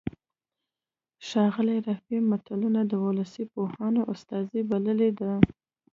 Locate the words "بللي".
4.69-5.09